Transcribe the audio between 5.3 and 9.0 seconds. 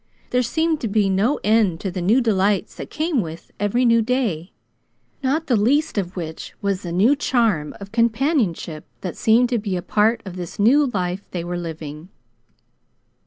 the least of which was the new charm of companionship